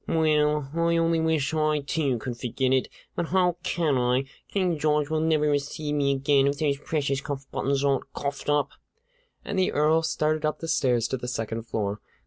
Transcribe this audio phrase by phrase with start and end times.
[0.07, 4.23] "Well, I only wish I, too, could forget it; but how can I?
[4.47, 8.71] King George will never receive me again if those precious cuff buttons aren't coughed up."
[9.45, 12.01] And the Earl started up the stairs to the second floor.